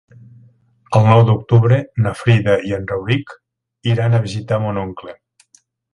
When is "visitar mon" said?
4.25-4.81